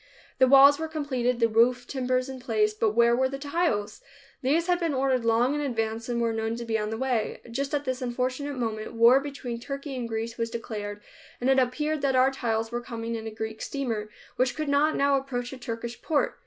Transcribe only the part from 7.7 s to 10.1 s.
at this unfortunate moment war between Turkey and